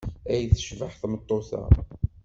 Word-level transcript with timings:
Ay 0.33 0.43
tecbeḥ 0.53 0.93
tmeṭṭut-a! 0.95 1.61